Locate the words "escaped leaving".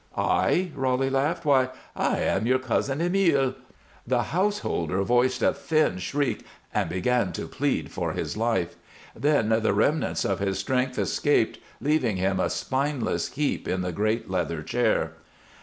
10.97-12.17